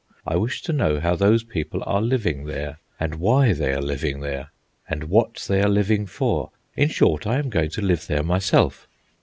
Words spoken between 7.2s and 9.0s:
I am going to live there myself."